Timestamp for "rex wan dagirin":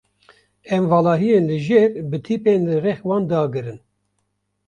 2.85-3.79